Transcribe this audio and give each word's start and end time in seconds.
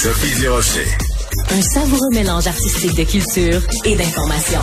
Sophie 0.00 0.40
Durocher. 0.40 0.86
Un 1.50 1.60
savoureux 1.60 2.10
mélange 2.12 2.46
artistique 2.46 2.96
de 2.96 3.02
culture 3.02 3.60
et 3.84 3.96
d'information. 3.96 4.60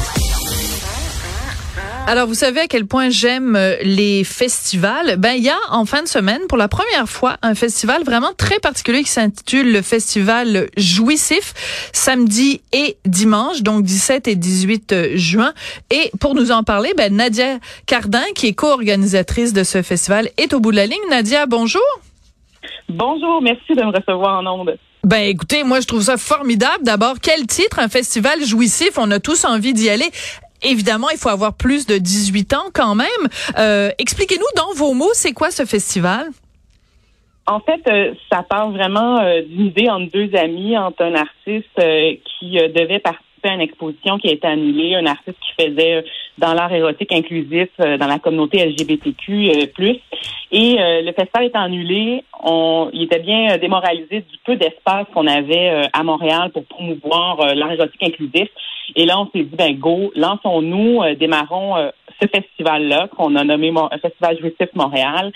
Alors, 2.08 2.26
vous 2.26 2.36
savez 2.36 2.62
à 2.62 2.68
quel 2.68 2.86
point 2.86 3.10
j'aime 3.10 3.58
euh, 3.58 3.76
les 3.82 4.24
festivals. 4.24 5.18
Ben, 5.18 5.34
il 5.34 5.44
y 5.44 5.50
a 5.50 5.58
en 5.72 5.84
fin 5.84 6.04
de 6.04 6.08
semaine, 6.08 6.40
pour 6.48 6.58
la 6.58 6.70
première 6.70 7.10
fois, 7.10 7.36
un 7.42 7.54
festival 7.54 8.06
vraiment 8.06 8.32
très 8.38 8.60
particulier 8.60 9.04
qui 9.04 9.10
s'intitule 9.10 9.74
le 9.74 9.82
Festival 9.82 10.70
Jouissif, 10.78 11.54
samedi 11.92 12.62
et 12.72 12.96
dimanche, 13.04 13.62
donc 13.62 13.84
17 13.84 14.30
et 14.30 14.36
18 14.38 14.94
euh, 14.94 15.18
juin. 15.18 15.52
Et 15.92 16.12
pour 16.22 16.34
nous 16.34 16.54
en 16.54 16.64
parler, 16.64 16.94
ben, 16.96 17.14
Nadia 17.14 17.60
Cardin, 17.88 18.24
qui 18.36 18.48
est 18.48 18.54
co-organisatrice 18.54 19.52
de 19.52 19.66
ce 19.66 19.82
festival, 19.82 20.30
est 20.38 20.54
au 20.54 20.62
bout 20.62 20.72
de 20.72 20.78
la 20.78 20.86
ligne. 20.86 21.10
Nadia, 21.10 21.46
bonjour. 21.46 21.84
Bonjour, 22.88 23.42
merci 23.42 23.74
de 23.74 23.82
me 23.84 23.92
recevoir 23.92 24.40
en 24.40 24.48
ondes. 24.48 24.78
Ben 25.06 25.30
écoutez, 25.30 25.64
moi 25.64 25.82
je 25.82 25.86
trouve 25.86 26.02
ça 26.02 26.18
formidable. 26.18 26.84
D'abord, 26.84 27.18
quel 27.22 27.46
titre, 27.46 27.78
un 27.78 27.90
festival 27.90 28.44
jouissif, 28.44 28.98
on 28.98 29.12
a 29.12 29.20
tous 29.20 29.46
envie 29.46 29.72
d'y 29.72 29.88
aller. 29.88 30.10
Évidemment, 30.64 31.12
il 31.12 31.20
faut 31.20 31.30
avoir 31.30 31.54
plus 31.54 31.86
de 31.86 32.00
18 32.00 32.56
ans 32.56 32.66
quand 32.74 32.96
même. 32.96 33.08
Euh, 33.60 33.92
Expliquez-nous 34.00 34.48
dans 34.56 34.74
vos 34.74 34.96
mots, 34.96 35.14
c'est 35.14 35.34
quoi 35.34 35.52
ce 35.52 35.64
festival? 35.66 36.32
En 37.46 37.60
fait, 37.60 37.82
euh, 37.88 38.16
ça 38.32 38.42
part 38.42 38.72
vraiment 38.72 39.20
euh, 39.20 39.44
d'une 39.44 39.68
idée 39.68 39.90
entre 39.92 40.12
deux 40.12 40.36
amis, 40.36 40.76
entre 40.76 41.04
un 41.04 41.14
artiste 41.14 41.68
euh, 41.80 42.16
qui 42.40 42.54
devait 42.54 43.00
une 43.54 43.62
exposition 43.62 44.18
qui 44.18 44.30
a 44.30 44.34
été 44.34 44.48
annulée, 44.48 44.96
un 44.96 45.06
artiste 45.06 45.38
qui 45.40 45.64
faisait 45.64 46.04
dans 46.38 46.54
l'art 46.54 46.74
érotique 46.74 47.12
inclusif 47.12 47.70
dans 47.78 48.08
la 48.08 48.20
communauté 48.20 48.66
LGBTQ+. 48.66 49.52
Et 50.52 50.78
le 50.78 51.12
festival 51.14 51.46
est 51.46 51.56
annulé. 51.56 52.24
On, 52.44 52.90
il 52.94 53.04
était 53.04 53.20
bien 53.20 53.58
démoralisé 53.58 54.22
du 54.22 54.38
peu 54.46 54.56
d'espace 54.56 55.08
qu'on 55.14 55.28
avait 55.28 55.88
à 55.94 56.04
Montréal 56.04 56.52
pour 56.52 56.66
promouvoir 56.66 57.56
l'art 57.56 57.72
érotique 57.72 58.04
inclusif. 58.04 58.50
Et 58.96 59.06
là, 59.06 59.20
on 59.20 59.26
s'est 59.26 59.44
dit, 59.44 59.56
ben 59.56 59.76
go, 59.78 60.12
lançons-nous, 60.16 61.02
démarrons 61.16 61.90
ce 62.22 62.28
festival-là 62.28 63.08
qu'on 63.16 63.36
a 63.36 63.44
nommé 63.44 63.74
Festival 64.02 64.40
Jouissif 64.40 64.70
Montréal. 64.76 65.32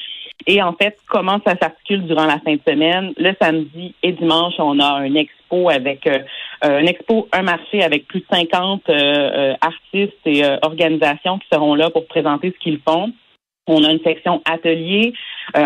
Et 0.48 0.62
en 0.62 0.74
fait, 0.74 0.98
comment 1.08 1.40
ça 1.46 1.56
s'articule 1.62 2.06
durant 2.06 2.26
la 2.26 2.40
fin 2.40 2.54
de 2.54 2.62
semaine? 2.68 3.14
Le 3.18 3.34
samedi 3.42 3.94
et 4.02 4.14
dimanche, 4.14 4.54
on 4.58 4.80
a 4.80 5.00
un 5.00 5.14
expo 5.16 5.70
avec 5.70 6.08
euh, 6.08 6.20
un 6.62 6.86
expo, 6.86 7.28
un 7.32 7.44
marché 7.44 7.84
avec 7.84 8.08
plus 8.08 8.20
de 8.22 8.26
50 8.32 8.82
euh, 8.90 8.94
euh, 8.94 9.54
artistes 9.62 10.20
et 10.26 10.44
organisations 10.62 11.40
qui 11.40 11.48
seront 11.52 11.76
là 11.76 11.90
pour 11.90 12.06
présenter 12.08 12.52
ce 12.52 12.60
qu'ils 12.60 12.80
font. 12.80 13.12
On 13.68 13.84
a 13.84 13.92
une 13.92 14.02
section 14.02 14.42
atelier. 14.46 15.14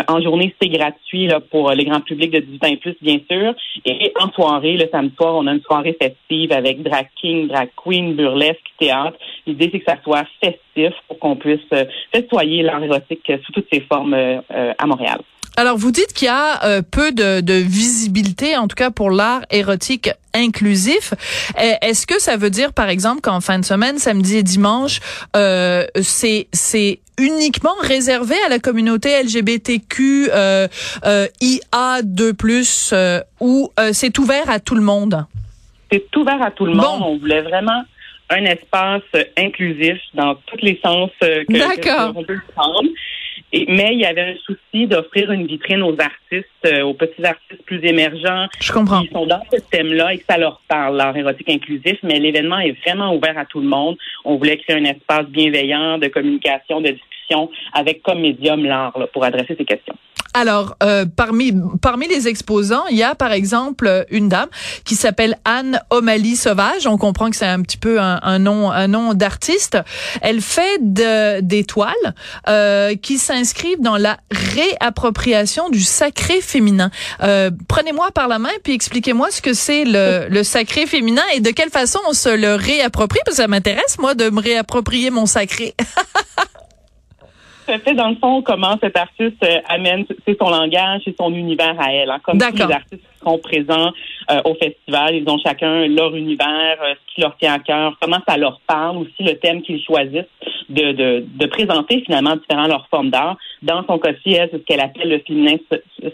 en 0.08 0.20
journée, 0.20 0.54
c'est 0.60 0.68
gratuit 0.68 1.26
là, 1.26 1.40
pour 1.40 1.70
les 1.70 1.86
grands 1.86 2.02
publics 2.02 2.32
de 2.32 2.40
18 2.40 2.64
ans 2.64 2.68
et 2.68 2.76
plus, 2.76 2.96
bien 3.00 3.18
sûr. 3.30 3.54
Et 3.86 4.12
en 4.20 4.30
soirée, 4.30 4.76
le 4.76 4.86
samedi 4.92 5.14
soir, 5.16 5.34
on 5.36 5.46
a 5.46 5.52
une 5.54 5.62
soirée 5.62 5.96
festive 5.98 6.52
avec 6.52 6.82
drag 6.82 7.08
king, 7.18 7.48
drag 7.48 7.70
queen, 7.82 8.14
burlesque, 8.14 8.60
théâtre. 8.78 9.16
L'idée, 9.46 9.70
c'est 9.72 9.80
que 9.80 9.90
ça 9.90 9.96
soit 10.02 10.26
festif 10.38 10.92
pour 11.08 11.18
qu'on 11.18 11.36
puisse 11.36 11.66
festoyer 12.14 12.62
l'art 12.62 12.84
érotique 12.84 13.32
sous 13.42 13.52
toutes 13.52 13.68
ses 13.72 13.80
formes 13.80 14.12
à 14.14 14.86
Montréal. 14.86 15.20
Alors, 15.56 15.76
vous 15.76 15.90
dites 15.90 16.12
qu'il 16.12 16.26
y 16.26 16.30
a 16.30 16.64
euh, 16.64 16.82
peu 16.82 17.12
de, 17.12 17.40
de, 17.40 17.54
visibilité, 17.54 18.56
en 18.56 18.66
tout 18.66 18.76
cas 18.76 18.90
pour 18.90 19.10
l'art 19.10 19.42
érotique 19.50 20.10
inclusif. 20.34 21.14
Est-ce 21.56 22.06
que 22.06 22.20
ça 22.20 22.36
veut 22.36 22.50
dire, 22.50 22.72
par 22.72 22.88
exemple, 22.88 23.20
qu'en 23.20 23.40
fin 23.40 23.58
de 23.60 23.64
semaine, 23.64 23.98
samedi 23.98 24.38
et 24.38 24.42
dimanche, 24.42 24.98
euh, 25.36 25.86
c'est 26.02 26.48
c'est 26.52 26.98
uniquement 27.18 27.74
réservé 27.80 28.34
à 28.46 28.48
la 28.48 28.58
communauté 28.58 29.22
LGBTQ 29.22 30.30
euh, 30.32 30.68
euh, 31.04 31.26
IA2+, 31.40 32.90
euh, 32.92 33.20
ou 33.40 33.70
euh, 33.78 33.90
c'est 33.92 34.18
ouvert 34.18 34.48
à 34.50 34.60
tout 34.60 34.74
le 34.74 34.82
monde? 34.82 35.24
C'est 35.90 36.16
ouvert 36.16 36.42
à 36.42 36.50
tout 36.50 36.66
le 36.66 36.74
monde. 36.74 37.02
On 37.02 37.18
voulait 37.18 37.42
vraiment 37.42 37.84
un 38.30 38.44
espace 38.46 39.02
inclusif 39.36 39.98
dans 40.14 40.34
tous 40.34 40.56
les 40.62 40.80
sens 40.82 41.10
que, 41.20 41.44
que 41.44 42.18
on 42.18 42.24
peut 42.24 42.32
le 42.32 42.42
mais 43.68 43.90
il 43.92 44.00
y 44.00 44.04
avait 44.06 44.20
un 44.20 44.34
souci 44.44 44.86
d'offrir 44.86 45.30
une 45.30 45.46
vitrine 45.46 45.82
aux 45.82 45.96
artistes, 46.00 46.48
euh, 46.66 46.82
aux 46.82 46.94
petits 46.94 47.24
artistes 47.24 47.62
plus 47.66 47.84
émergents 47.84 48.46
Je 48.60 48.72
comprends. 48.72 49.02
qui 49.02 49.08
sont 49.10 49.26
dans 49.26 49.40
ce 49.52 49.60
thème-là 49.70 50.14
et 50.14 50.18
que 50.18 50.24
ça 50.28 50.38
leur 50.38 50.60
parle, 50.68 50.96
l'art 50.96 51.16
érotique 51.16 51.48
inclusif. 51.50 51.98
Mais 52.02 52.18
l'événement 52.18 52.58
est 52.58 52.76
vraiment 52.84 53.14
ouvert 53.14 53.36
à 53.38 53.44
tout 53.44 53.60
le 53.60 53.68
monde. 53.68 53.96
On 54.24 54.36
voulait 54.36 54.56
créer 54.58 54.76
un 54.76 54.84
espace 54.84 55.26
bienveillant 55.26 55.98
de 55.98 56.08
communication, 56.08 56.80
de 56.80 56.90
discussion 56.90 57.50
avec 57.72 58.02
comme 58.02 58.20
médium 58.20 58.64
l'art 58.64 58.96
pour 59.12 59.24
adresser 59.24 59.54
ces 59.56 59.64
questions. 59.64 59.94
Alors, 60.36 60.76
euh, 60.82 61.06
parmi 61.06 61.54
parmi 61.80 62.08
les 62.08 62.26
exposants, 62.26 62.84
il 62.90 62.96
y 62.96 63.04
a 63.04 63.14
par 63.14 63.30
exemple 63.30 64.04
une 64.10 64.28
dame 64.28 64.48
qui 64.84 64.96
s'appelle 64.96 65.38
Anne 65.44 65.80
O'Malley 65.90 66.34
Sauvage. 66.34 66.88
On 66.88 66.98
comprend 66.98 67.30
que 67.30 67.36
c'est 67.36 67.46
un 67.46 67.62
petit 67.62 67.76
peu 67.76 68.00
un, 68.00 68.38
nom 68.40 68.72
un 68.72 68.88
nom 68.88 69.14
d'artiste. 69.14 69.78
Elle 70.22 70.40
fait 70.40 70.78
de, 70.80 71.40
des 71.40 71.62
toiles 71.62 71.94
euh, 72.48 72.96
qui 72.96 73.18
s'inscrivent 73.18 73.80
dans 73.80 73.96
la 73.96 74.18
réappropriation 74.32 75.70
du 75.70 75.82
sacré 75.82 76.40
féminin. 76.40 76.90
Euh, 77.22 77.52
Prenez-moi 77.68 78.10
par 78.10 78.26
la 78.26 78.40
main 78.40 78.50
puis 78.64 78.72
expliquez-moi 78.72 79.30
ce 79.30 79.40
que 79.40 79.54
c'est 79.54 79.84
le, 79.84 80.26
le 80.28 80.42
sacré 80.42 80.86
féminin 80.86 81.22
et 81.34 81.40
de 81.40 81.50
quelle 81.50 81.70
façon 81.70 82.00
on 82.08 82.12
se 82.12 82.28
le 82.28 82.56
réapproprie 82.56 83.20
parce 83.24 83.36
que 83.36 83.42
ça 83.42 83.48
m'intéresse 83.48 83.98
moi 84.00 84.14
de 84.14 84.30
me 84.30 84.40
réapproprier 84.40 85.10
mon 85.10 85.26
sacré. 85.26 85.76
Ça 87.66 87.78
fait 87.78 87.94
dans 87.94 88.10
le 88.10 88.16
fond 88.16 88.42
comment 88.42 88.76
cet 88.82 88.96
artiste 88.96 89.42
euh, 89.42 89.58
amène 89.68 90.04
c'est 90.26 90.38
son 90.38 90.50
langage 90.50 91.02
et 91.06 91.14
son 91.18 91.32
univers 91.32 91.74
à 91.78 91.92
elle. 91.92 92.10
Hein. 92.10 92.20
Comme 92.22 92.38
tous 92.38 92.56
les 92.56 92.62
artistes 92.62 93.02
qui 93.02 93.18
seront 93.20 93.38
présents 93.38 93.90
euh, 94.30 94.40
au 94.44 94.54
festival, 94.54 95.14
ils 95.14 95.28
ont 95.28 95.38
chacun 95.38 95.86
leur 95.86 96.14
univers, 96.14 96.76
euh, 96.82 96.94
ce 96.94 97.14
qui 97.14 97.20
leur 97.22 97.36
tient 97.38 97.54
à 97.54 97.58
cœur, 97.58 97.96
comment 98.00 98.20
ça 98.28 98.36
leur 98.36 98.60
parle, 98.66 98.98
aussi 98.98 99.22
le 99.22 99.38
thème 99.38 99.62
qu'ils 99.62 99.82
choisissent 99.82 100.24
de, 100.68 100.92
de, 100.92 101.26
de 101.26 101.46
présenter 101.46 102.02
finalement 102.04 102.36
différents 102.36 102.66
leurs 102.66 102.86
formes 102.88 103.10
d'art. 103.10 103.36
Dans 103.62 103.84
son 103.86 103.98
cas-ci, 103.98 104.32
elle, 104.34 104.48
c'est 104.50 104.58
ce 104.58 104.62
qu'elle 104.64 104.80
appelle 104.80 105.08
le 105.08 105.18
féminin 105.26 105.56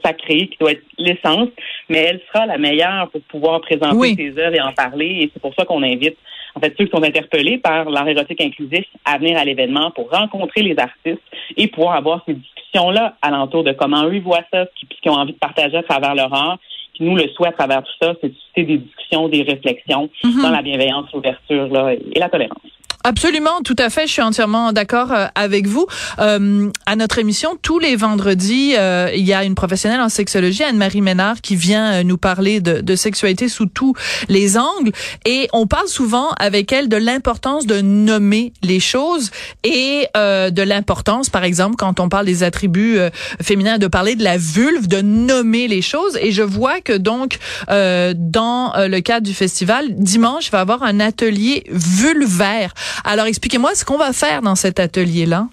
sacré, 0.04 0.48
qui 0.48 0.56
doit 0.60 0.72
être 0.72 0.84
l'essence, 0.98 1.48
mais 1.88 1.98
elle 1.98 2.20
sera 2.32 2.46
la 2.46 2.58
meilleure 2.58 3.10
pour 3.10 3.20
pouvoir 3.22 3.60
présenter 3.60 4.14
ses 4.14 4.38
œuvres 4.38 4.56
et 4.56 4.60
en 4.60 4.72
parler. 4.72 5.22
Et 5.22 5.30
c'est 5.32 5.40
pour 5.40 5.54
ça 5.54 5.64
qu'on 5.64 5.82
invite 5.82 6.16
en 6.54 6.60
fait, 6.60 6.74
ceux 6.76 6.86
qui 6.86 6.90
sont 6.90 7.02
interpellés 7.02 7.58
par 7.58 7.88
l'art 7.90 8.08
érotique 8.08 8.40
inclusif 8.40 8.84
à 9.04 9.18
venir 9.18 9.38
à 9.38 9.44
l'événement 9.44 9.90
pour 9.90 10.10
rencontrer 10.10 10.62
les 10.62 10.78
artistes 10.78 11.22
et 11.56 11.68
pouvoir 11.68 11.94
avoir 11.94 12.22
ces 12.26 12.34
discussions-là 12.34 13.16
alentour 13.22 13.64
de 13.64 13.72
comment 13.72 14.04
eux 14.04 14.20
voient 14.20 14.44
ça, 14.52 14.66
ce 14.74 14.86
qu'ils 14.86 15.10
ont 15.10 15.14
envie 15.14 15.32
de 15.32 15.38
partager 15.38 15.76
à 15.76 15.82
travers 15.82 16.14
leur 16.14 16.32
art. 16.32 16.58
Puis 16.94 17.04
nous, 17.04 17.16
le 17.16 17.28
souhait 17.28 17.48
à 17.48 17.52
travers 17.52 17.82
tout 17.82 17.92
ça, 18.00 18.14
c'est 18.20 18.28
de 18.28 18.34
susciter 18.34 18.64
des 18.64 18.78
discussions, 18.78 19.28
des 19.28 19.42
réflexions 19.42 20.10
mm-hmm. 20.24 20.42
dans 20.42 20.50
la 20.50 20.62
bienveillance, 20.62 21.12
l'ouverture 21.12 21.68
là, 21.68 21.92
et 21.92 22.18
la 22.18 22.28
tolérance. 22.28 22.60
Absolument, 23.02 23.62
tout 23.64 23.76
à 23.78 23.88
fait. 23.88 24.06
Je 24.06 24.12
suis 24.12 24.22
entièrement 24.22 24.72
d'accord 24.72 25.12
euh, 25.12 25.26
avec 25.34 25.66
vous. 25.66 25.86
Euh, 26.18 26.70
à 26.84 26.96
notre 26.96 27.18
émission, 27.18 27.56
tous 27.62 27.78
les 27.78 27.96
vendredis, 27.96 28.74
euh, 28.76 29.10
il 29.14 29.24
y 29.24 29.32
a 29.32 29.44
une 29.44 29.54
professionnelle 29.54 30.02
en 30.02 30.10
sexologie, 30.10 30.64
Anne-Marie 30.64 31.00
Ménard, 31.00 31.40
qui 31.40 31.56
vient 31.56 31.92
euh, 31.92 32.02
nous 32.02 32.18
parler 32.18 32.60
de, 32.60 32.96
sexualité 32.96 33.48
sous 33.48 33.66
tous 33.66 33.94
les 34.28 34.58
angles. 34.58 34.92
Et 35.24 35.48
on 35.54 35.66
parle 35.66 35.88
souvent 35.88 36.30
avec 36.38 36.72
elle 36.72 36.88
de 36.88 36.96
l'importance 36.96 37.66
de 37.66 37.80
nommer 37.80 38.52
les 38.62 38.80
choses 38.80 39.30
et 39.64 40.08
de 40.14 40.62
l'importance, 40.62 41.30
par 41.30 41.44
exemple, 41.44 41.76
quand 41.76 42.00
on 42.00 42.08
parle 42.08 42.26
des 42.26 42.42
attributs 42.42 42.98
féminins, 43.40 43.78
de 43.78 43.86
parler 43.86 44.16
de 44.16 44.24
la 44.24 44.36
vulve, 44.36 44.88
de 44.88 45.00
nommer 45.00 45.68
les 45.68 45.82
choses. 45.82 46.18
Et 46.20 46.32
je 46.32 46.42
vois 46.42 46.80
que 46.80 46.92
donc, 46.92 47.38
dans 47.68 48.72
le 48.76 49.00
cadre 49.00 49.26
du 49.26 49.34
festival, 49.34 49.86
dimanche, 49.94 50.48
il 50.48 50.50
va 50.50 50.58
y 50.58 50.60
avoir 50.60 50.82
un 50.82 50.98
atelier 51.00 51.62
vulvaire. 51.70 52.74
Alors, 53.04 53.26
expliquez-moi 53.26 53.74
ce 53.74 53.84
qu'on 53.84 53.98
va 53.98 54.12
faire 54.12 54.42
dans 54.42 54.54
cet 54.54 54.80
atelier-là. 54.80 55.46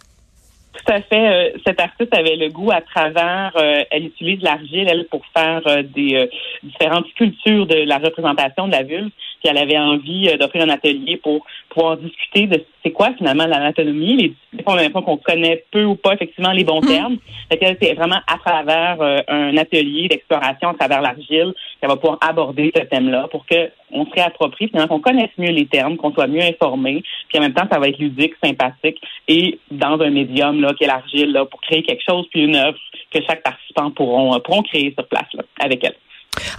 Tout 0.77 0.93
à 0.93 1.01
fait. 1.01 1.15
Euh, 1.55 1.57
cette 1.65 1.79
artiste 1.79 2.13
avait 2.13 2.35
le 2.35 2.49
goût 2.49 2.71
à 2.71 2.81
travers, 2.81 3.51
euh, 3.55 3.83
elle 3.89 4.05
utilise 4.05 4.41
l'argile, 4.41 4.87
elle, 4.87 5.05
pour 5.05 5.21
faire 5.35 5.61
euh, 5.65 5.81
des 5.83 6.29
différentes 6.63 7.07
sculptures 7.09 7.65
de 7.65 7.75
la 7.75 7.97
représentation 7.97 8.67
de 8.67 8.73
la 8.73 8.83
vulve. 8.83 9.09
Puis 9.39 9.49
elle 9.49 9.57
avait 9.57 9.77
envie 9.77 10.35
d'offrir 10.37 10.63
un 10.63 10.69
atelier 10.69 11.17
pour 11.17 11.45
pouvoir 11.69 11.97
discuter 11.97 12.47
de 12.47 12.63
c'est 12.87 12.93
quoi 12.93 13.09
finalement 13.17 13.45
l'anatomie? 13.45 14.15
Les, 14.15 14.33
des 14.53 14.63
fois, 14.63 14.73
on 14.73 14.77
a 14.77 14.83
l'impression 14.83 15.01
qu'on 15.01 15.17
connaît 15.17 15.63
peu 15.71 15.83
ou 15.83 15.95
pas 15.95 16.13
effectivement 16.13 16.53
les 16.53 16.63
bons 16.63 16.81
Mhm. 16.81 16.87
termes. 16.87 17.17
C'est 17.51 17.93
vraiment 17.95 18.19
à 18.27 18.37
travers 18.37 18.97
euh, 19.01 19.19
un 19.27 19.57
atelier 19.57 20.07
d'exploration 20.07 20.69
à 20.69 20.73
travers 20.73 21.01
l'argile 21.01 21.53
qu'elle 21.79 21.89
va 21.89 21.97
pouvoir 21.97 22.17
aborder 22.21 22.71
ce 22.75 22.81
thème-là 22.83 23.27
pour 23.29 23.45
que 23.45 23.69
on 23.91 24.05
se 24.05 24.11
réapproprie, 24.11 24.67
finalement, 24.67 24.87
qu'on 24.87 24.99
connaisse 25.01 25.29
mieux 25.37 25.51
les 25.51 25.65
termes, 25.65 25.95
qu'on 25.97 26.13
soit 26.13 26.27
mieux 26.27 26.41
informé, 26.41 27.03
puis 27.29 27.39
en 27.39 27.41
même 27.41 27.53
temps, 27.53 27.67
ça 27.71 27.79
va 27.79 27.87
être 27.87 27.99
ludique, 27.99 28.33
sympathique 28.43 29.01
et 29.27 29.59
dans 29.71 29.99
un 29.99 30.09
médium 30.09 30.61
là, 30.61 30.73
qui 30.73 30.83
est 30.83 30.87
l'argile, 30.87 31.31
là, 31.31 31.45
pour 31.45 31.61
créer 31.61 31.83
quelque 31.83 32.03
chose, 32.07 32.25
puis 32.31 32.43
une 32.43 32.55
œuvre 32.55 32.77
que 33.11 33.19
chaque 33.27 33.43
participant 33.43 33.91
pourront, 33.91 34.35
euh, 34.35 34.39
pourront 34.39 34.61
créer 34.63 34.93
sur 34.97 35.07
place 35.07 35.27
là, 35.33 35.43
avec 35.59 35.83
elle. 35.83 35.95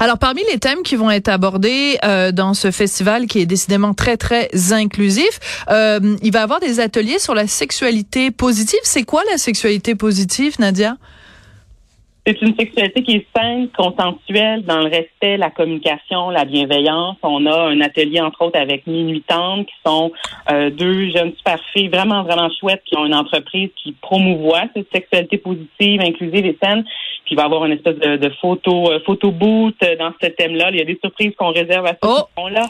Alors, 0.01 0.19
parmi 0.19 0.43
les 0.53 0.59
thèmes 0.59 0.83
qui 0.83 0.97
vont 0.97 1.11
être 1.11 1.29
abordés 1.29 1.99
euh, 2.05 2.33
dans 2.33 2.55
ce 2.55 2.71
festival 2.71 3.27
qui 3.27 3.41
est 3.41 3.47
décidément 3.47 3.95
très, 3.95 4.17
très 4.17 4.49
inclusif, 4.73 5.65
euh, 5.71 6.17
il 6.23 6.33
va 6.33 6.41
y 6.41 6.43
avoir 6.43 6.61
des 6.61 6.81
ateliers 6.81 7.19
sur 7.19 7.35
la 7.35 7.47
sexualité 7.47 8.31
positive. 8.31 8.81
C'est 8.83 9.05
quoi 9.05 9.23
la 9.31 9.39
sexualité 9.39 9.95
positive, 9.95 10.55
Nadia? 10.59 10.97
C'est 12.29 12.43
une 12.43 12.55
sexualité 12.57 13.03
qui 13.03 13.13
est 13.17 13.27
saine, 13.35 13.69
consensuelle, 13.71 14.63
dans 14.67 14.81
le 14.81 14.91
respect, 14.91 15.39
la 15.39 15.49
communication, 15.49 16.29
la 16.29 16.45
bienveillance. 16.45 17.17
On 17.23 17.47
a 17.47 17.71
un 17.71 17.81
atelier, 17.81 18.21
entre 18.21 18.43
autres, 18.43 18.59
avec 18.59 18.87
Minuit 18.87 19.25
Tendre, 19.27 19.65
qui 19.65 19.73
sont 19.87 20.13
euh, 20.53 20.69
deux 20.69 21.09
jeunes 21.09 21.33
super 21.39 21.59
filles 21.73 21.89
vraiment, 21.89 22.25
vraiment 22.25 22.51
chouettes, 22.61 22.83
qui 22.85 22.99
ont 22.99 23.07
une 23.07 23.15
entreprise 23.15 23.71
qui 23.83 23.93
promouvoit 23.93 24.65
cette 24.77 24.93
sexualité 24.93 25.39
positive, 25.39 26.03
inclusive 26.03 26.45
et 26.45 26.59
saine. 26.63 26.85
Puis 27.29 27.35
il 27.35 27.37
va 27.37 27.43
y 27.43 27.45
avoir 27.45 27.67
une 27.67 27.73
espèce 27.73 27.97
de, 27.97 28.17
de 28.17 28.31
photo, 28.41 28.91
euh, 28.91 29.01
photo 29.05 29.31
boot 29.31 29.77
euh, 29.83 29.97
dans 29.97 30.15
ce 30.19 30.29
thème-là. 30.29 30.71
Il 30.71 30.79
y 30.79 30.81
a 30.81 30.87
des 30.87 30.99
surprises 30.99 31.35
qu'on 31.37 31.53
réserve 31.53 31.85
à 31.85 31.93
Oh! 32.01 32.21
ce 32.39 32.55
là 32.55 32.67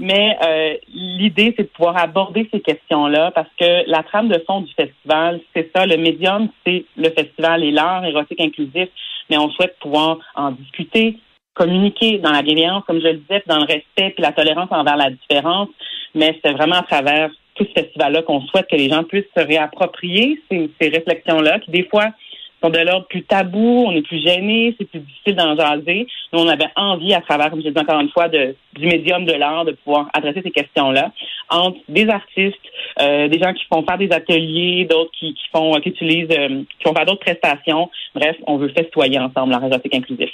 Mais 0.00 0.34
euh, 0.42 0.76
l'idée, 0.94 1.52
c'est 1.54 1.64
de 1.64 1.68
pouvoir 1.68 1.98
aborder 1.98 2.48
ces 2.50 2.60
questions-là 2.60 3.32
parce 3.32 3.50
que 3.60 3.86
la 3.86 4.02
trame 4.02 4.28
de 4.28 4.42
fond 4.46 4.62
du 4.62 4.72
festival, 4.72 5.40
c'est 5.54 5.70
ça. 5.76 5.84
Le 5.84 5.98
médium, 5.98 6.48
c'est 6.64 6.86
le 6.96 7.10
festival 7.10 7.62
et 7.64 7.70
l'art 7.70 8.02
érotique 8.06 8.40
inclusif. 8.40 8.88
Mais 9.28 9.36
on 9.36 9.50
souhaite 9.50 9.76
pouvoir 9.78 10.20
en 10.34 10.52
discuter, 10.52 11.18
communiquer 11.52 12.16
dans 12.16 12.32
la 12.32 12.40
bienveillance, 12.40 12.84
comme 12.86 13.00
je 13.00 13.08
le 13.08 13.14
disais, 13.18 13.40
puis 13.40 13.48
dans 13.48 13.58
le 13.58 13.66
respect 13.66 14.14
puis 14.14 14.22
la 14.22 14.32
tolérance 14.32 14.68
envers 14.70 14.96
la 14.96 15.10
différence. 15.10 15.68
Mais 16.14 16.40
c'est 16.42 16.52
vraiment 16.52 16.76
à 16.76 16.82
travers 16.84 17.28
tout 17.56 17.66
ce 17.66 17.78
festival-là 17.78 18.22
qu'on 18.22 18.40
souhaite 18.46 18.68
que 18.70 18.76
les 18.76 18.88
gens 18.88 19.04
puissent 19.04 19.24
se 19.36 19.44
réapproprier 19.44 20.40
ces, 20.50 20.70
ces 20.80 20.88
réflexions-là 20.88 21.58
qui, 21.58 21.72
des 21.72 21.84
fois, 21.84 22.06
sont 22.62 22.70
de 22.70 22.78
l'ordre 22.78 23.06
plus 23.06 23.22
tabou, 23.22 23.84
on 23.86 23.92
est 23.92 24.02
plus 24.02 24.20
gêné, 24.20 24.74
c'est 24.78 24.88
plus 24.88 25.00
difficile 25.00 25.36
d'en 25.36 25.56
jaser. 25.56 26.06
Nous, 26.32 26.40
on 26.40 26.48
avait 26.48 26.70
envie, 26.76 27.14
à 27.14 27.20
travers, 27.20 27.50
comme 27.50 27.62
je 27.62 27.68
dis 27.68 27.80
encore 27.80 28.00
une 28.00 28.10
fois, 28.10 28.28
de, 28.28 28.54
du 28.74 28.86
médium 28.86 29.24
de 29.24 29.32
l'art, 29.32 29.64
de 29.64 29.72
pouvoir 29.72 30.08
adresser 30.14 30.42
ces 30.42 30.50
questions-là 30.50 31.12
entre 31.50 31.78
des 31.88 32.08
artistes, 32.08 32.56
euh, 33.00 33.28
des 33.28 33.38
gens 33.38 33.52
qui 33.52 33.64
font 33.72 33.82
faire 33.82 33.98
des 33.98 34.10
ateliers, 34.12 34.86
d'autres 34.88 35.12
qui, 35.18 35.34
qui 35.34 35.44
font, 35.52 35.72
qui 35.80 35.90
utilisent, 35.90 36.28
euh, 36.30 36.62
qui 36.78 36.84
font 36.84 36.94
faire 36.94 37.06
d'autres 37.06 37.24
prestations. 37.24 37.90
Bref, 38.14 38.36
on 38.46 38.56
veut 38.56 38.68
festoyer 38.68 39.18
ensemble 39.18 39.52
l'art 39.52 39.64
érotique 39.64 39.94
inclusif. 39.94 40.30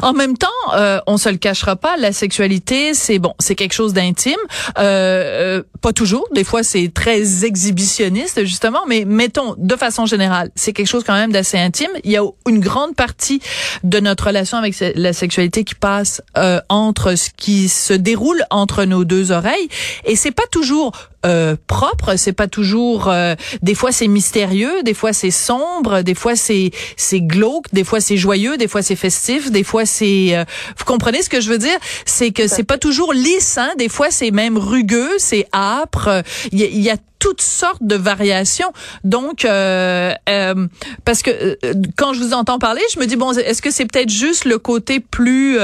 En 0.00 0.12
même 0.12 0.36
temps, 0.36 0.48
euh, 0.74 1.00
on 1.06 1.16
se 1.18 1.28
le 1.28 1.36
cachera 1.36 1.76
pas, 1.76 1.96
la 1.96 2.12
sexualité, 2.12 2.94
c'est 2.94 3.18
bon, 3.18 3.34
c'est 3.38 3.54
quelque 3.54 3.74
chose 3.74 3.92
d'intime. 3.92 4.36
Euh, 4.78 5.02
euh, 5.42 5.62
pas 5.80 5.92
toujours, 5.92 6.26
des 6.32 6.44
fois 6.44 6.62
c'est 6.62 6.90
très 6.92 7.44
exhibitionniste 7.44 8.44
justement, 8.44 8.80
mais 8.86 9.04
mettons 9.04 9.54
de 9.58 9.76
façon 9.76 10.06
générale, 10.06 10.50
c'est 10.54 10.72
quelque 10.72 10.86
chose 10.86 11.04
quand 11.04 11.14
même 11.14 11.32
d'assez 11.32 11.58
intime. 11.58 11.90
Il 12.04 12.10
y 12.10 12.16
a 12.16 12.22
une 12.48 12.60
grande 12.60 12.94
partie 12.94 13.40
de 13.82 13.98
notre 14.00 14.26
relation 14.28 14.58
avec 14.58 14.74
la 14.94 15.12
sexualité 15.12 15.64
qui 15.64 15.74
passe 15.74 16.22
euh, 16.38 16.60
entre 16.68 17.16
ce 17.16 17.30
qui 17.36 17.68
se 17.68 17.92
déroule 17.92 18.42
entre 18.50 18.84
nos 18.84 19.04
deux 19.04 19.32
oreilles, 19.32 19.68
et 20.04 20.16
c'est 20.16 20.30
pas 20.30 20.46
toujours 20.50 20.92
euh, 21.24 21.56
propre, 21.66 22.16
c'est 22.16 22.32
pas 22.32 22.48
toujours. 22.48 23.08
euh, 23.08 23.34
des 23.62 23.74
fois 23.74 23.92
c'est 23.92 24.08
mystérieux, 24.08 24.82
des 24.82 24.94
fois 24.94 25.12
c'est 25.12 25.30
sombre, 25.30 26.02
des 26.02 26.14
fois 26.14 26.36
c'est 26.36 26.70
c'est 26.96 27.20
glauque, 27.20 27.66
des 27.72 27.84
fois 27.84 28.00
c'est 28.00 28.16
joyeux, 28.16 28.56
des 28.56 28.68
fois 28.68 28.82
c'est 28.82 28.96
festif, 28.96 29.50
des 29.50 29.64
fois 29.64 29.86
c'est. 29.86 30.36
euh, 30.36 30.44
vous 30.78 30.84
comprenez 30.84 31.22
ce 31.22 31.28
que 31.28 31.40
je 31.40 31.48
veux 31.50 31.58
dire? 31.58 31.78
C'est 32.06 32.30
que 32.32 32.48
c'est 32.48 32.64
pas 32.64 32.78
toujours 32.78 33.12
lisse, 33.12 33.58
hein. 33.58 33.70
Des 33.78 33.88
fois 33.88 34.08
c'est 34.10 34.30
même 34.30 34.58
rugueux, 34.58 35.10
c'est 35.18 35.46
âpre. 35.52 36.22
Il 36.52 36.58
y, 36.60 36.64
a- 36.64 36.66
il 36.66 36.80
y 36.80 36.90
a 36.90 36.96
toutes 37.22 37.40
sortes 37.40 37.84
de 37.84 37.94
variations. 37.94 38.72
Donc, 39.04 39.44
euh, 39.44 40.12
euh, 40.28 40.66
parce 41.04 41.22
que 41.22 41.30
euh, 41.30 41.72
quand 41.96 42.14
je 42.14 42.18
vous 42.18 42.34
entends 42.34 42.58
parler, 42.58 42.80
je 42.92 42.98
me 42.98 43.06
dis 43.06 43.14
bon, 43.14 43.30
est-ce 43.30 43.62
que 43.62 43.70
c'est 43.70 43.86
peut-être 43.86 44.10
juste 44.10 44.44
le 44.44 44.58
côté 44.58 44.98
plus 44.98 45.56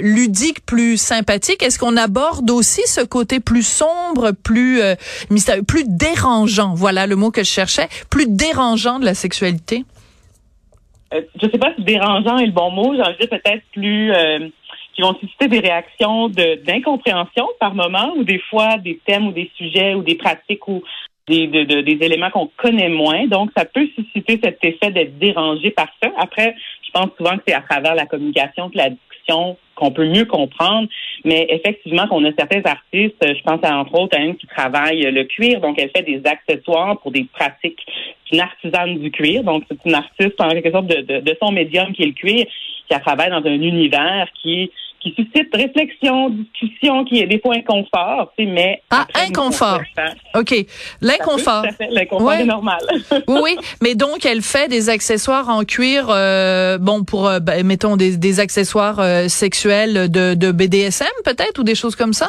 ludique, 0.00 0.66
plus 0.66 0.96
sympathique? 0.96 1.62
Est-ce 1.62 1.78
qu'on 1.78 1.96
aborde 1.96 2.50
aussi 2.50 2.82
ce 2.86 3.02
côté 3.02 3.38
plus 3.38 3.64
sombre, 3.64 4.32
plus 4.32 4.80
mystérieux, 5.30 5.62
plus 5.62 5.84
dérangeant? 5.86 6.74
Voilà 6.74 7.06
le 7.06 7.14
mot 7.14 7.30
que 7.30 7.44
je 7.44 7.50
cherchais, 7.50 7.88
plus 8.10 8.26
dérangeant 8.26 8.98
de 8.98 9.04
la 9.04 9.14
sexualité. 9.14 9.84
Je 11.12 11.48
sais 11.48 11.58
pas 11.58 11.72
si 11.76 11.84
dérangeant 11.84 12.38
est 12.38 12.46
le 12.46 12.52
bon 12.52 12.72
mot. 12.72 12.96
De 12.96 12.96
dire 12.96 13.28
peut-être 13.30 13.62
plus 13.72 14.12
qui 14.94 15.02
vont 15.02 15.14
susciter 15.14 15.48
des 15.48 15.60
réactions 15.60 16.28
d'incompréhension 16.28 17.48
par 17.60 17.74
moment, 17.74 18.12
ou 18.16 18.24
des 18.24 18.38
fois 18.50 18.78
des 18.78 18.98
thèmes 19.06 19.28
ou 19.28 19.32
des 19.32 19.50
sujets 19.56 19.94
ou 19.94 20.02
des 20.02 20.14
pratiques 20.14 20.66
ou 20.68 20.82
des, 21.26 21.46
de- 21.46 21.64
de- 21.64 21.80
des 21.80 21.98
éléments 22.04 22.30
qu'on 22.30 22.50
connaît 22.56 22.90
moins. 22.90 23.26
Donc, 23.26 23.50
ça 23.56 23.64
peut 23.64 23.88
susciter 23.94 24.38
cet 24.42 24.58
effet 24.62 24.90
d'être 24.90 25.18
dérangé 25.18 25.70
par 25.70 25.88
ça. 26.02 26.10
Après, 26.18 26.54
je 26.86 26.90
pense 26.92 27.08
souvent 27.16 27.36
que 27.36 27.42
c'est 27.46 27.54
à 27.54 27.62
travers 27.62 27.94
la 27.94 28.06
communication 28.06 28.70
que 28.70 28.76
la 28.76 28.90
discussion 28.90 29.56
qu'on 29.74 29.90
peut 29.90 30.06
mieux 30.06 30.26
comprendre. 30.26 30.86
Mais 31.24 31.46
effectivement, 31.48 32.06
qu'on 32.06 32.24
a 32.24 32.32
certains 32.38 32.62
artistes, 32.64 33.16
je 33.26 33.42
pense 33.42 33.58
à, 33.64 33.78
entre 33.78 33.98
autres 33.98 34.16
à 34.16 34.20
une 34.20 34.36
qui 34.36 34.46
travaille 34.46 35.00
le 35.00 35.24
cuir, 35.24 35.60
donc 35.60 35.80
elle 35.80 35.90
fait 35.96 36.02
des 36.02 36.20
accessoires 36.26 37.00
pour 37.00 37.10
des 37.10 37.24
pratiques. 37.32 37.80
Une 38.30 38.40
artisane 38.40 38.98
du 38.98 39.10
cuir, 39.10 39.42
donc 39.44 39.64
c'est 39.68 39.78
une 39.84 39.94
artiste 39.94 40.40
en 40.40 40.48
quelque 40.50 40.70
sorte 40.70 40.86
de, 40.86 41.20
de 41.20 41.36
son 41.42 41.52
médium 41.52 41.92
qui 41.92 42.02
est 42.02 42.06
le 42.06 42.12
cuir, 42.12 42.46
qui 42.90 43.00
travaille 43.00 43.30
dans 43.30 43.44
un 43.44 43.52
univers 43.54 44.26
qui 44.42 44.70
qui 45.00 45.10
suscite 45.10 45.54
réflexion, 45.54 46.30
discussion, 46.30 47.04
qui 47.04 47.20
est 47.20 47.26
des 47.26 47.38
fois 47.38 47.56
inconfort, 47.56 48.32
tu 48.38 48.46
sais, 48.46 48.50
mais 48.50 48.80
Ah, 48.90 49.06
inconfort. 49.26 49.80
OK. 50.34 50.54
L'inconfort. 51.02 51.66
L'inconfort 51.90 52.26
Ouais. 52.26 52.40
est 52.40 52.46
normal. 52.46 52.80
Oui, 53.28 53.40
oui, 53.42 53.56
mais 53.82 53.94
donc 53.94 54.24
elle 54.24 54.40
fait 54.40 54.66
des 54.68 54.88
accessoires 54.88 55.50
en 55.50 55.64
cuir, 55.64 56.06
euh, 56.08 56.78
bon 56.78 57.04
pour 57.04 57.28
euh, 57.28 57.38
ben, 57.38 57.66
mettons 57.66 57.96
des, 57.96 58.16
des 58.16 58.40
accessoires 58.40 58.98
euh, 58.98 59.28
sexuels 59.28 60.10
de, 60.10 60.32
de 60.32 60.52
BDSM 60.52 61.06
peut-être 61.22 61.58
ou 61.58 61.64
des 61.64 61.74
choses 61.74 61.96
comme 61.96 62.14
ça? 62.14 62.28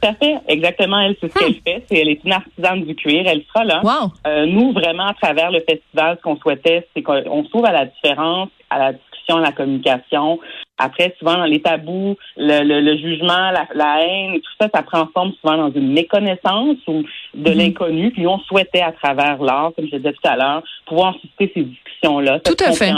Tout 0.00 0.08
à 0.08 0.14
fait, 0.14 0.36
exactement. 0.46 1.00
Elle, 1.00 1.16
c'est 1.20 1.30
ce 1.30 1.38
qu'elle 1.38 1.54
fait. 1.56 1.84
C'est, 1.90 1.98
elle 1.98 2.08
est 2.08 2.20
une 2.24 2.32
artisane 2.32 2.84
du 2.84 2.94
cuir. 2.94 3.24
Elle 3.26 3.42
sera 3.52 3.64
là. 3.64 3.80
Wow. 3.82 4.12
Euh, 4.28 4.46
nous, 4.46 4.72
vraiment, 4.72 5.08
à 5.08 5.14
travers 5.14 5.50
le 5.50 5.58
festival, 5.68 6.16
ce 6.16 6.22
qu'on 6.22 6.36
souhaitait, 6.36 6.86
c'est 6.94 7.02
qu'on 7.02 7.44
s'ouvre 7.50 7.66
à 7.66 7.72
la 7.72 7.84
différence, 7.86 8.48
à 8.70 8.78
la 8.78 8.92
la 9.36 9.52
communication. 9.52 10.40
Après, 10.78 11.14
souvent, 11.18 11.34
dans 11.36 11.44
les 11.44 11.60
tabous, 11.60 12.16
le, 12.36 12.62
le, 12.62 12.80
le 12.80 12.96
jugement, 12.96 13.50
la, 13.50 13.66
la 13.74 14.02
haine, 14.02 14.40
tout 14.40 14.50
ça, 14.60 14.68
ça 14.72 14.82
prend 14.82 15.06
forme 15.12 15.32
souvent 15.40 15.58
dans 15.58 15.72
une 15.72 15.92
méconnaissance 15.92 16.76
ou 16.86 17.02
de 17.34 17.50
Mhm. 17.50 17.58
l'inconnu. 17.58 18.10
Puis 18.12 18.26
on 18.26 18.38
souhaitait, 18.38 18.80
à 18.82 18.92
travers 18.92 19.42
l'art, 19.42 19.72
comme 19.76 19.86
je 19.90 19.96
disais 19.96 20.12
tout 20.12 20.28
à 20.28 20.36
l'heure, 20.36 20.62
pouvoir 20.86 21.14
susciter 21.20 21.50
ces 21.52 21.62
discussions-là, 21.64 22.40
cette 22.44 22.56
Tout 22.56 22.64
à 22.64 22.72
fait. 22.72 22.92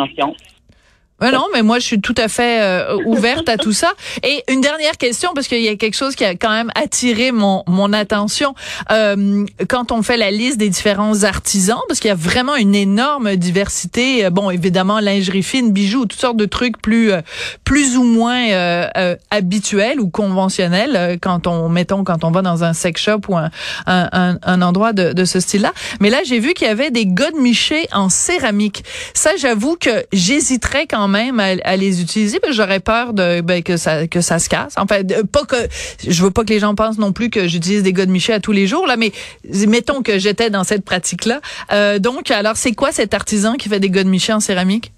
Ouais, 1.21 1.31
non, 1.31 1.47
mais 1.53 1.63
moi 1.63 1.79
je 1.79 1.85
suis 1.85 2.01
tout 2.01 2.15
à 2.17 2.29
fait 2.29 2.63
euh, 2.63 2.97
ouverte 3.05 3.49
à 3.49 3.57
tout 3.57 3.73
ça. 3.73 3.93
Et 4.23 4.43
une 4.49 4.61
dernière 4.61 4.97
question 4.97 5.31
parce 5.35 5.49
qu'il 5.49 5.61
y 5.61 5.69
a 5.69 5.77
quelque 5.77 5.97
chose 5.97 6.15
qui 6.15 6.25
a 6.25 6.35
quand 6.35 6.51
même 6.51 6.71
attiré 6.75 7.31
mon 7.33 7.63
mon 7.67 7.93
attention 7.93 8.55
Euh, 8.91 9.45
quand 9.69 9.93
on 9.93 10.03
fait 10.03 10.17
la 10.17 10.31
liste 10.31 10.59
des 10.59 10.69
différents 10.69 11.23
artisans 11.25 11.79
parce 11.89 12.01
qu'il 12.01 12.09
y 12.09 12.13
a 12.13 12.17
vraiment 12.17 12.57
une 12.57 12.75
énorme 12.75 13.37
diversité. 13.37 14.25
Euh, 14.25 14.31
Bon, 14.31 14.49
évidemment 14.51 15.01
lingerie 15.01 15.43
fine, 15.43 15.73
bijoux, 15.73 16.07
toutes 16.07 16.21
sortes 16.21 16.37
de 16.37 16.47
trucs 16.47 16.81
plus 16.81 17.13
euh, 17.13 17.21
plus 17.65 17.97
ou 17.97 18.05
moins 18.05 18.49
euh, 18.51 18.87
euh, 18.97 19.17
habituels 19.31 20.01
ou 20.01 20.09
conventionnels 20.09 21.19
quand 21.21 21.47
on 21.47 21.69
mettons 21.69 22.05
quand 22.05 22.25
on 22.25 22.31
va 22.31 22.43
dans 22.43 22.65
un 22.65 22.73
sex 22.73 23.03
shop 23.03 23.21
ou 23.29 23.37
un 23.37 23.51
un, 23.87 24.09
un, 24.13 24.39
un 24.43 24.63
endroit 24.63 24.93
de, 24.93 25.13
de 25.13 25.25
ce 25.25 25.41
style-là. 25.41 25.73
Mais 26.01 26.11
là 26.11 26.19
j'ai 26.25 26.39
vu 26.39 26.55
qu'il 26.55 26.67
y 26.69 26.71
avait 26.71 26.91
des 26.91 27.07
godemichés 27.07 27.87
en 27.93 28.09
céramique. 28.09 28.85
Ça 29.15 29.33
j'avoue 29.37 29.77
que 29.77 30.05
j'hésiterais 30.13 30.87
quand 30.87 31.09
même 31.11 31.39
à, 31.41 31.77
les 31.77 32.01
utiliser 32.01 32.39
que 32.39 32.53
j'aurais 32.53 32.81
peur 32.81 33.13
de 33.13 33.43
ben, 33.43 33.63
que 33.63 33.77
ça 33.77 34.07
que 34.07 34.23
ça 34.23 34.39
se 34.39 34.49
casse. 34.49 34.75
Enfin, 34.79 35.03
de- 35.03 35.23
pas 35.23 35.45
que 35.45 35.57
je 36.07 36.23
veux 36.23 36.31
pas 36.31 36.45
que 36.45 36.51
les 36.51 36.61
gens 36.61 36.75
pensent 36.75 36.99
non 36.99 37.13
plus 37.13 37.29
que 37.29 37.47
j'utilise 37.47 37.83
des 37.83 37.93
godemichés 37.93 38.33
à 38.33 38.41
tous 38.41 38.53
les 38.53 38.67
jours 38.67 38.87
là, 38.87 38.97
mais 38.97 39.13
mettons 39.69 40.01
que 40.03 40.19
j'étais 40.19 40.49
dans 40.49 40.65
cette 40.65 40.85
pratique-là. 40.85 41.41
Euh, 41.73 41.99
donc, 41.99 42.31
alors 42.31 42.57
c'est 42.57 42.73
quoi 42.73 42.93
cet 42.93 43.13
artisan 43.13 43.55
qui 43.55 43.69
fait 43.69 43.81
des 43.81 43.91
godemichés 43.91 44.33
en 44.33 44.41
céramique? 44.41 44.93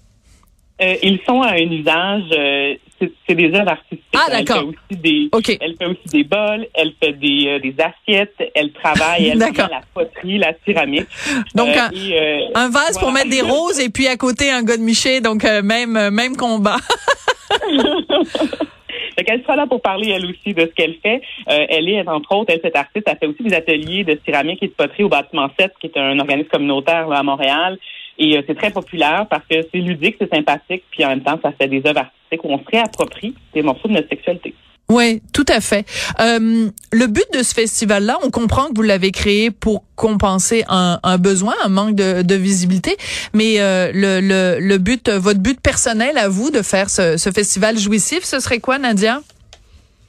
Euh, 0.81 0.95
ils 1.03 1.19
sont 1.27 1.41
à 1.41 1.51
un 1.51 1.69
usage, 1.71 2.23
euh, 2.31 2.73
c'est, 3.27 3.35
des 3.35 3.47
œuvres 3.53 3.69
artistiques. 3.69 4.03
Ah, 4.15 4.25
Elle 4.31 4.43
d'accord. 4.45 4.61
fait 4.61 4.67
aussi 4.67 5.01
des. 5.01 5.29
Elle 5.61 5.75
fait 5.77 5.85
aussi 5.85 6.07
des 6.11 6.23
bols, 6.23 6.67
elle 6.73 6.93
fait 7.01 7.13
des, 7.13 7.45
euh, 7.47 7.59
des 7.59 7.75
assiettes, 7.79 8.35
elle 8.55 8.71
travaille, 8.71 9.27
elle 9.27 9.39
fait 9.41 9.57
la 9.57 9.81
poterie, 9.93 10.37
la 10.37 10.53
céramique. 10.65 11.07
Donc, 11.55 11.69
Euh, 11.69 11.79
un- 11.79 11.91
et, 11.91 12.19
euh, 12.19 12.39
Un 12.55 12.69
vase 12.69 12.97
pour 12.99 13.11
mettre 13.11 13.29
des 13.29 13.41
roses 13.41 13.79
et 13.79 13.89
puis 13.89 14.07
à 14.07 14.17
côté 14.17 14.49
un 14.51 14.63
godemiché, 14.63 15.21
donc 15.21 15.43
même 15.43 16.09
même 16.09 16.35
combat. 16.37 16.77
Fait 19.15 19.23
qu'elle 19.23 19.41
sera 19.43 19.55
là 19.55 19.67
pour 19.67 19.81
parler, 19.81 20.09
elle 20.09 20.25
aussi, 20.25 20.53
de 20.53 20.61
ce 20.61 20.73
qu'elle 20.73 20.95
fait. 21.03 21.21
Euh, 21.49 21.65
elle 21.69 21.87
est, 21.89 22.07
entre 22.07 22.35
autres, 22.35 22.51
elle, 22.53 22.61
cette 22.63 22.75
artiste, 22.75 23.05
elle 23.07 23.17
fait 23.17 23.27
aussi 23.27 23.43
des 23.43 23.53
ateliers 23.53 24.03
de 24.03 24.19
céramique 24.25 24.61
et 24.63 24.67
de 24.67 24.71
poterie 24.73 25.03
au 25.03 25.09
bâtiment 25.09 25.49
7, 25.59 25.71
qui 25.79 25.87
est 25.87 25.97
un 25.97 26.17
organisme 26.19 26.49
communautaire 26.49 27.07
là, 27.07 27.19
à 27.19 27.23
Montréal. 27.23 27.77
Et 28.23 28.37
euh, 28.37 28.41
c'est 28.47 28.55
très 28.55 28.71
populaire 28.71 29.27
parce 29.29 29.43
que 29.49 29.57
c'est 29.69 29.79
ludique, 29.79 30.15
c'est 30.19 30.33
sympathique, 30.33 30.83
puis 30.91 31.03
en 31.03 31.09
même 31.09 31.23
temps, 31.23 31.37
ça 31.43 31.51
fait 31.51 31.67
des 31.67 31.81
œuvres 31.85 31.99
artistiques 31.99 32.43
où 32.43 32.53
on 32.53 32.59
se 32.59 32.69
réapproprie 32.71 33.35
des 33.53 33.61
morceaux 33.61 33.89
de 33.89 33.93
notre 33.93 34.07
sexualité. 34.07 34.55
Oui, 34.89 35.21
tout 35.33 35.45
à 35.49 35.59
fait. 35.59 35.85
Euh, 36.21 36.69
le 36.91 37.07
but 37.07 37.25
de 37.33 37.43
ce 37.43 37.53
festival-là, 37.53 38.17
on 38.23 38.29
comprend 38.29 38.67
que 38.67 38.75
vous 38.75 38.81
l'avez 38.81 39.11
créé 39.11 39.51
pour 39.51 39.83
compenser 39.95 40.63
un, 40.69 40.99
un, 41.03 41.17
besoin, 41.17 41.53
un 41.65 41.69
manque 41.69 41.95
de, 41.95 42.21
de 42.21 42.35
visibilité, 42.35 42.95
mais 43.33 43.59
euh, 43.59 43.91
le, 43.93 44.21
le, 44.21 44.59
le, 44.59 44.77
but, 44.77 45.09
votre 45.09 45.39
but 45.39 45.59
personnel 45.59 46.17
à 46.17 46.29
vous 46.29 46.49
de 46.49 46.61
faire 46.61 46.89
ce, 46.89 47.17
ce 47.17 47.29
festival 47.29 47.77
jouissif, 47.77 48.23
ce 48.23 48.39
serait 48.39 48.59
quoi, 48.59 48.77
Nadia? 48.77 49.19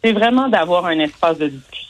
C'est 0.05 0.13
vraiment 0.13 0.49
d'avoir 0.49 0.87
un 0.87 0.99
espace 1.01 1.39
de 1.39 1.49
discussion, 1.49 1.84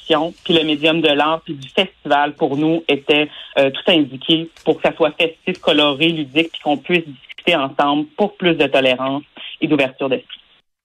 puis 0.45 0.55
le 0.55 0.65
médium 0.65 1.01
de 1.01 1.09
l'art, 1.09 1.41
puis 1.45 1.55
du 1.55 1.69
festival, 1.69 2.35
pour 2.35 2.57
nous, 2.57 2.83
était 2.89 3.29
euh, 3.59 3.71
tout 3.71 3.91
indiqué 3.91 4.49
pour 4.65 4.77
que 4.81 4.89
ça 4.89 4.95
soit 4.95 5.13
festif, 5.19 5.59
coloré, 5.61 6.09
ludique, 6.09 6.51
puis 6.53 6.61
qu'on 6.63 6.77
puisse 6.77 7.05
discuter 7.07 7.57
ensemble 7.57 8.07
pour 8.17 8.37
plus 8.37 8.55
de 8.55 8.67
tolérance 8.67 9.23
et 9.61 9.67
d'ouverture 9.67 10.09
d'esprit. 10.09 10.41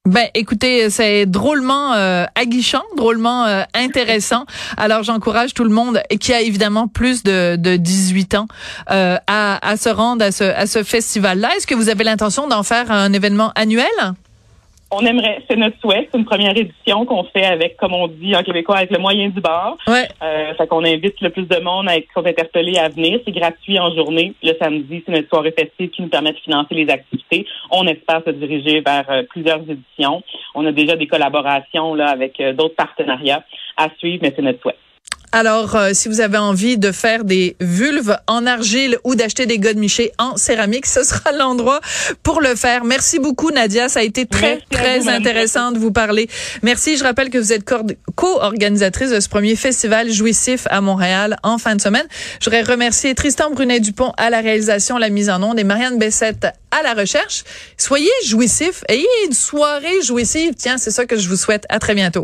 Ben, 0.10 0.28
écoutez, 0.34 0.90
c'est 0.90 1.26
drôlement 1.26 1.94
euh, 1.94 2.26
aguichant, 2.34 2.82
drôlement 2.96 3.46
euh, 3.46 3.64
intéressant. 3.76 4.46
Alors, 4.78 5.04
j'encourage 5.04 5.54
tout 5.54 5.66
le 5.66 5.70
monde 5.70 6.02
qui 6.20 6.34
a 6.34 6.42
évidemment 6.42 6.88
plus 6.88 7.22
de, 7.22 7.58
de 7.58 7.76
18 7.76 8.36
ans 8.36 8.48
euh, 8.92 9.18
à, 9.28 9.78
se 9.78 9.90
rendre 9.90 10.24
à 10.26 10.32
ce 10.32 10.84
festival-là. 10.84 11.50
Est-ce 11.56 11.68
que 11.68 11.76
vous 11.76 11.90
avez 11.90 12.06
l'intention 12.06 12.48
d'en 12.48 12.64
faire 12.64 12.92
un 12.92 13.12
événement 13.14 13.52
annuel? 13.56 13.86
On 14.92 15.06
aimerait, 15.06 15.44
c'est 15.48 15.56
notre 15.56 15.80
souhait, 15.80 16.10
c'est 16.12 16.18
une 16.18 16.26
première 16.26 16.58
édition 16.58 17.06
qu'on 17.06 17.24
fait 17.26 17.46
avec, 17.46 17.78
comme 17.78 17.94
on 17.94 18.08
dit 18.08 18.36
en 18.36 18.44
québécois, 18.44 18.78
avec 18.78 18.92
le 18.92 18.98
moyen 18.98 19.30
du 19.30 19.40
bord. 19.40 19.78
Ouais. 19.88 20.08
Euh, 20.24 20.54
fait 20.56 20.68
qu'on 20.68 20.84
invite 20.84 21.22
le 21.22 21.30
plus 21.30 21.48
de 21.48 21.60
monde 21.60 21.88
à 21.88 21.96
être 21.96 22.08
interpellés 22.26 22.78
à 22.78 22.90
venir. 22.90 23.20
C'est 23.26 23.32
gratuit 23.32 23.80
en 23.80 23.94
journée. 23.94 24.34
Le 24.42 24.54
samedi, 24.60 25.04
c'est 25.06 25.12
notre 25.12 25.30
soirée 25.30 25.54
festive 25.58 25.90
qui 25.90 26.02
nous 26.02 26.10
permet 26.10 26.32
de 26.32 26.40
financer 26.40 26.74
les 26.74 26.90
activités. 26.90 27.46
On 27.72 27.86
espère 27.86 28.24
se 28.26 28.32
diriger 28.32 28.82
vers 28.82 29.06
euh, 29.10 29.24
plusieurs 29.30 29.62
éditions. 29.70 30.24
On 30.56 30.66
a 30.66 30.72
déjà 30.72 30.96
des 30.96 31.08
collaborations 31.08 31.94
là 31.94 32.10
avec 32.10 32.40
euh, 32.40 32.54
d'autres 32.54 32.76
partenariats 32.76 33.44
à 33.78 33.90
suivre, 33.98 34.20
mais 34.24 34.34
c'est 34.36 34.42
notre 34.42 34.62
souhait. 34.62 34.76
Alors, 35.32 35.76
euh, 35.76 35.92
si 35.94 36.10
vous 36.10 36.22
avez 36.22 36.40
envie 36.40 36.80
de 36.80 36.92
faire 36.92 37.24
des 37.24 37.56
vulves 37.60 38.18
en 38.26 38.48
argile 38.48 38.98
ou 39.04 39.14
d'acheter 39.14 39.46
des 39.46 39.60
godemichés 39.60 40.12
en 40.18 40.38
céramique, 40.38 40.88
ce 40.88 41.04
sera 41.04 41.32
l'endroit 41.32 41.82
pour 42.24 42.42
le 42.42 42.56
faire. 42.56 42.84
Merci 42.84 43.20
beaucoup, 43.20 43.52
Nadia. 43.52 43.90
Ça 43.90 44.00
a 44.00 44.04
été 44.04 44.26
très, 44.26 44.60
très 44.72 45.08
intéressant 45.08 45.72
de 45.72 45.78
vous 45.78 45.92
parler. 45.92 46.28
Merci. 46.64 46.98
Je 46.98 47.04
rappelle 47.04 47.30
que 47.30 47.38
vous 47.38 47.54
êtes 47.54 47.64
co-organisatrice 48.16 49.12
de 49.12 49.20
ce 49.20 49.30
premier 49.30 49.56
festival 49.56 50.12
jouissif 50.12 50.66
à 50.72 50.82
Montréal 50.82 51.38
en 51.44 51.60
fin 51.60 51.76
de 51.76 51.82
semaine. 51.82 52.08
Je 52.40 52.46
voudrais 52.46 52.64
remercier 52.64 53.14
Tristan 53.14 53.52
Brunet-Dupont 53.52 54.14
à 54.18 54.32
la 54.32 54.42
réalisation, 54.42 54.98
la 54.98 55.10
mise 55.10 55.30
en 55.30 55.44
onde 55.44 55.60
et 55.60 55.64
Marianne 55.64 56.00
Bessette 56.00 56.48
à 56.72 56.82
la 56.82 56.96
recherche. 56.96 57.44
Soyez 57.78 58.10
jouissifs. 58.26 58.84
Ayez 58.90 59.06
une 59.28 59.34
soirée 59.34 60.02
jouissive. 60.02 60.54
Tiens, 60.58 60.80
c'est 60.80 60.92
ça 60.92 61.06
que 61.06 61.18
je 61.18 61.30
vous 61.30 61.38
souhaite. 61.38 61.66
À 61.70 61.78
très 61.78 61.94
bientôt. 61.94 62.24